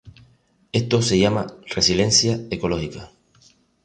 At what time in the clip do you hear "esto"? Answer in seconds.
0.71-1.03